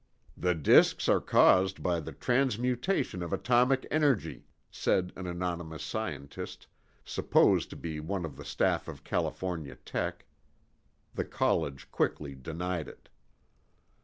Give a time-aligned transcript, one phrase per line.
[0.35, 6.65] "The disks are caused by the transmutation of atomic energy," said an anonymous scientist,
[7.05, 10.25] supposed to be on the staff of California Tech.
[11.13, 13.09] The college quickly denied it.